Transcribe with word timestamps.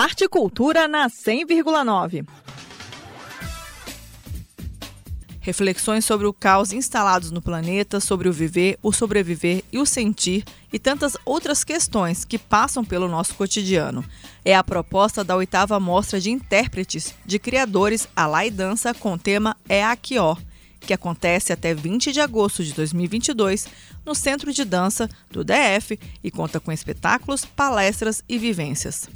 Arte 0.00 0.24
e 0.24 0.28
Cultura 0.30 0.88
na 0.88 1.10
100,9. 1.10 2.26
Reflexões 5.42 6.06
sobre 6.06 6.26
o 6.26 6.32
caos 6.32 6.72
instalados 6.72 7.30
no 7.30 7.42
planeta, 7.42 8.00
sobre 8.00 8.26
o 8.26 8.32
viver, 8.32 8.78
o 8.82 8.94
sobreviver 8.94 9.62
e 9.70 9.78
o 9.78 9.84
sentir 9.84 10.42
e 10.72 10.78
tantas 10.78 11.18
outras 11.22 11.64
questões 11.64 12.24
que 12.24 12.38
passam 12.38 12.82
pelo 12.82 13.10
nosso 13.10 13.34
cotidiano. 13.34 14.02
É 14.42 14.56
a 14.56 14.64
proposta 14.64 15.22
da 15.22 15.36
oitava 15.36 15.78
mostra 15.78 16.18
de 16.18 16.30
intérpretes 16.30 17.14
de 17.26 17.38
criadores 17.38 18.08
a 18.16 18.46
e 18.46 18.50
dança 18.50 18.94
com 18.94 19.12
o 19.12 19.18
tema 19.18 19.54
É 19.68 19.84
Aqui 19.84 20.16
Ó, 20.16 20.34
que 20.80 20.94
acontece 20.94 21.52
até 21.52 21.74
20 21.74 22.10
de 22.10 22.22
agosto 22.22 22.64
de 22.64 22.72
2022 22.72 23.68
no 24.06 24.14
Centro 24.14 24.50
de 24.50 24.64
Dança 24.64 25.10
do 25.30 25.44
DF 25.44 26.00
e 26.24 26.30
conta 26.30 26.58
com 26.58 26.72
espetáculos, 26.72 27.44
palestras 27.44 28.24
e 28.26 28.38
vivências. 28.38 29.06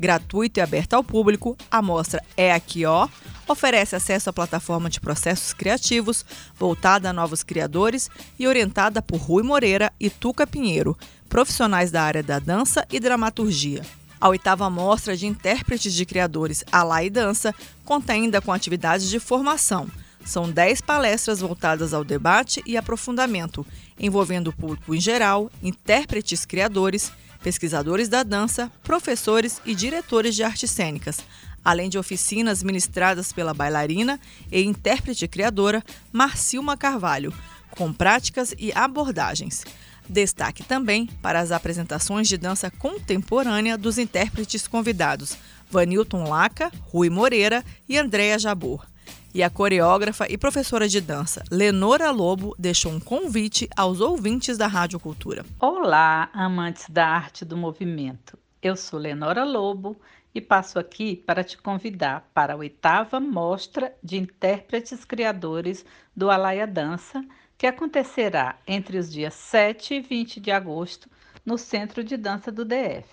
Gratuito 0.00 0.58
e 0.58 0.62
aberta 0.62 0.96
ao 0.96 1.04
público, 1.04 1.54
a 1.70 1.82
mostra 1.82 2.24
É 2.34 2.54
Aqui 2.54 2.86
Ó 2.86 3.06
oferece 3.46 3.94
acesso 3.94 4.30
à 4.30 4.32
plataforma 4.32 4.88
de 4.88 4.98
processos 4.98 5.52
criativos 5.52 6.24
voltada 6.58 7.10
a 7.10 7.12
novos 7.12 7.42
criadores 7.42 8.08
e 8.38 8.48
orientada 8.48 9.02
por 9.02 9.18
Rui 9.18 9.42
Moreira 9.42 9.92
e 10.00 10.08
Tuca 10.08 10.46
Pinheiro, 10.46 10.96
profissionais 11.28 11.90
da 11.90 12.02
área 12.02 12.22
da 12.22 12.38
dança 12.38 12.86
e 12.90 12.98
dramaturgia. 12.98 13.82
A 14.18 14.30
oitava 14.30 14.70
mostra 14.70 15.14
de 15.14 15.26
intérpretes 15.26 15.92
de 15.92 16.06
criadores 16.06 16.64
Alá 16.72 17.04
e 17.04 17.10
Dança 17.10 17.54
conta 17.84 18.14
ainda 18.14 18.40
com 18.40 18.54
atividades 18.54 19.06
de 19.06 19.20
formação. 19.20 19.86
São 20.24 20.50
10 20.50 20.80
palestras 20.82 21.40
voltadas 21.40 21.92
ao 21.92 22.04
debate 22.04 22.62
e 22.66 22.76
aprofundamento, 22.76 23.66
envolvendo 23.98 24.48
o 24.48 24.52
público 24.52 24.94
em 24.94 25.00
geral, 25.00 25.50
intérpretes 25.62 26.44
criadores, 26.44 27.10
pesquisadores 27.42 28.08
da 28.08 28.22
dança, 28.22 28.70
professores 28.82 29.60
e 29.64 29.74
diretores 29.74 30.34
de 30.34 30.42
artes 30.42 30.70
cênicas, 30.70 31.18
além 31.64 31.88
de 31.88 31.98
oficinas 31.98 32.62
ministradas 32.62 33.32
pela 33.32 33.54
bailarina 33.54 34.20
e 34.50 34.62
intérprete 34.62 35.26
criadora 35.26 35.82
Marcilma 36.12 36.76
Carvalho, 36.76 37.32
com 37.70 37.92
práticas 37.92 38.54
e 38.58 38.72
abordagens. 38.72 39.64
Destaque 40.08 40.64
também 40.64 41.06
para 41.22 41.40
as 41.40 41.52
apresentações 41.52 42.28
de 42.28 42.36
dança 42.36 42.70
contemporânea 42.70 43.78
dos 43.78 43.96
intérpretes 43.96 44.66
convidados 44.66 45.36
Vanilton 45.70 46.28
Laca, 46.28 46.72
Rui 46.90 47.08
Moreira 47.08 47.64
e 47.88 47.96
Andréa 47.96 48.38
Jabor. 48.38 48.89
E 49.32 49.44
a 49.44 49.48
coreógrafa 49.48 50.26
e 50.28 50.36
professora 50.36 50.88
de 50.88 51.00
dança 51.00 51.44
Lenora 51.52 52.10
Lobo 52.10 52.52
deixou 52.58 52.90
um 52.90 52.98
convite 52.98 53.68
aos 53.76 54.00
ouvintes 54.00 54.58
da 54.58 54.66
Rádio 54.66 54.98
Cultura. 54.98 55.46
Olá, 55.60 56.28
amantes 56.32 56.90
da 56.90 57.06
arte 57.06 57.44
do 57.44 57.56
movimento. 57.56 58.36
Eu 58.60 58.74
sou 58.74 58.98
Lenora 58.98 59.44
Lobo 59.44 59.96
e 60.34 60.40
passo 60.40 60.80
aqui 60.80 61.14
para 61.14 61.44
te 61.44 61.56
convidar 61.56 62.28
para 62.34 62.54
a 62.54 62.56
oitava 62.56 63.20
Mostra 63.20 63.94
de 64.02 64.16
Intérpretes 64.16 65.04
Criadores 65.04 65.84
do 66.14 66.28
Alaia 66.28 66.66
Dança, 66.66 67.24
que 67.56 67.68
acontecerá 67.68 68.58
entre 68.66 68.98
os 68.98 69.12
dias 69.12 69.34
7 69.34 69.94
e 69.94 70.00
20 70.00 70.40
de 70.40 70.50
agosto 70.50 71.08
no 71.46 71.56
Centro 71.56 72.02
de 72.02 72.16
Dança 72.16 72.50
do 72.50 72.64
DF. 72.64 73.06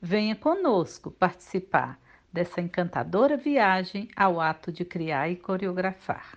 Venha 0.00 0.36
conosco 0.36 1.10
participar 1.10 1.98
dessa 2.32 2.60
encantadora 2.60 3.36
viagem 3.36 4.08
ao 4.16 4.40
ato 4.40 4.70
de 4.70 4.84
criar 4.84 5.28
e 5.28 5.36
coreografar. 5.36 6.32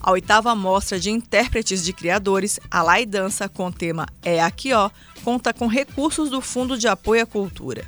A 0.00 0.10
oitava 0.10 0.54
mostra 0.54 0.98
de 0.98 1.10
intérpretes 1.10 1.84
de 1.84 1.92
criadores, 1.92 2.58
Alai 2.70 3.06
Dança, 3.06 3.48
com 3.48 3.66
o 3.66 3.72
tema 3.72 4.06
É 4.22 4.42
Aqui 4.42 4.72
Ó, 4.72 4.90
conta 5.22 5.54
com 5.54 5.68
recursos 5.68 6.28
do 6.28 6.40
Fundo 6.40 6.76
de 6.76 6.88
Apoio 6.88 7.22
à 7.22 7.26
Cultura. 7.26 7.84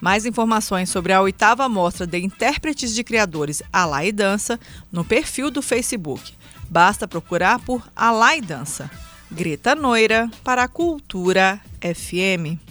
Mais 0.00 0.24
informações 0.24 0.88
sobre 0.88 1.12
a 1.12 1.20
oitava 1.20 1.68
mostra 1.68 2.06
de 2.06 2.18
intérpretes 2.18 2.94
de 2.94 3.04
criadores 3.04 3.62
Alá 3.70 4.04
e 4.06 4.12
Dança 4.12 4.58
no 4.90 5.04
perfil 5.04 5.50
do 5.50 5.60
Facebook. 5.60 6.32
Basta 6.70 7.06
procurar 7.06 7.58
por 7.58 7.86
Alá 7.94 8.34
e 8.34 8.40
Dança. 8.40 8.90
Greta 9.30 9.74
Noira 9.74 10.30
para 10.42 10.62
a 10.64 10.68
Cultura 10.68 11.60
FM. 11.82 12.69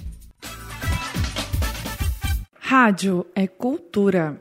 Rádio 2.71 3.25
é 3.33 3.47
cultura. 3.47 4.39